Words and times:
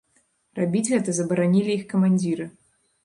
Рабіць 0.59 0.87
гэта 0.93 1.15
забаранілі 1.19 1.71
іх 1.77 1.83
камандзіры. 1.93 2.49